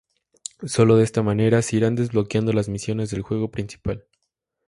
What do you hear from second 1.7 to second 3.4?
irán desbloqueando las misiones del